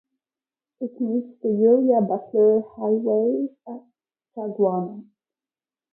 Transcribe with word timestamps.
It 0.79 0.99
meets 0.99 1.39
the 1.43 1.49
Uriah 1.49 2.01
Butler 2.01 2.61
Highway 2.75 3.49
at 3.67 3.83
Chaguanas. 4.35 5.05